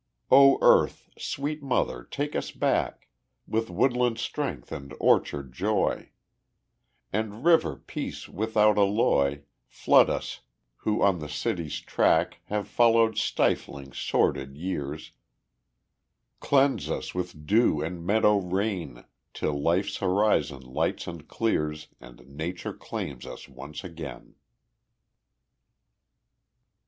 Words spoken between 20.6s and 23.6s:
lights and clears, And nature claims us